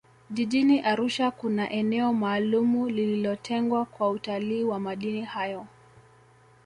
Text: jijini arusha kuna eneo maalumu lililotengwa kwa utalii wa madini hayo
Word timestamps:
jijini 0.29 0.79
arusha 0.79 1.31
kuna 1.31 1.69
eneo 1.69 2.13
maalumu 2.13 2.89
lililotengwa 2.89 3.85
kwa 3.85 4.09
utalii 4.09 4.63
wa 4.63 4.79
madini 4.79 5.21
hayo 5.21 5.67